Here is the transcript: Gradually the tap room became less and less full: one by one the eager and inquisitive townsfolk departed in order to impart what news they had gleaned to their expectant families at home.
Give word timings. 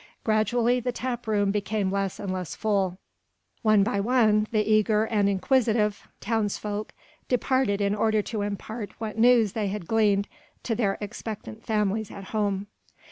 Gradually 0.23 0.79
the 0.79 0.91
tap 0.91 1.27
room 1.27 1.51
became 1.51 1.91
less 1.91 2.19
and 2.19 2.33
less 2.33 2.55
full: 2.55 2.97
one 3.61 3.83
by 3.83 3.99
one 3.99 4.47
the 4.49 4.63
eager 4.67 5.03
and 5.05 5.29
inquisitive 5.29 6.07
townsfolk 6.19 6.91
departed 7.29 7.81
in 7.81 7.93
order 7.93 8.23
to 8.23 8.41
impart 8.41 8.99
what 8.99 9.19
news 9.19 9.53
they 9.53 9.67
had 9.67 9.85
gleaned 9.87 10.27
to 10.63 10.73
their 10.73 10.97
expectant 11.01 11.63
families 11.63 12.09
at 12.09 12.23
home. 12.33 12.65